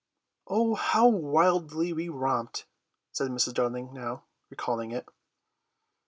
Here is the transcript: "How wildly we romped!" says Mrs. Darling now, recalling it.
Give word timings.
"How 0.49 1.07
wildly 1.07 1.93
we 1.93 2.09
romped!" 2.09 2.65
says 3.11 3.29
Mrs. 3.29 3.53
Darling 3.53 3.93
now, 3.93 4.23
recalling 4.49 4.89
it. 4.89 5.07